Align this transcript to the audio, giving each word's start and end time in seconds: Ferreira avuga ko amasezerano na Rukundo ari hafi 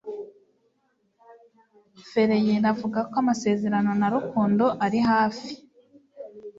Ferreira 2.11 2.67
avuga 2.73 2.99
ko 3.09 3.15
amasezerano 3.23 3.91
na 4.01 4.07
Rukundo 4.15 4.65
ari 4.85 4.99
hafi 5.09 5.49